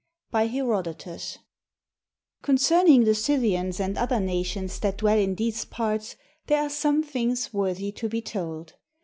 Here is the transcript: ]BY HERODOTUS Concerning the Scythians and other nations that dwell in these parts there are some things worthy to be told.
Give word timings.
]BY 0.31 0.47
HERODOTUS 0.47 1.37
Concerning 2.41 3.03
the 3.03 3.13
Scythians 3.13 3.79
and 3.79 3.99
other 3.99 4.19
nations 4.19 4.79
that 4.79 4.97
dwell 4.97 5.19
in 5.19 5.35
these 5.35 5.63
parts 5.63 6.15
there 6.47 6.63
are 6.63 6.71
some 6.71 7.03
things 7.03 7.53
worthy 7.53 7.91
to 7.91 8.09
be 8.09 8.23
told. 8.23 8.73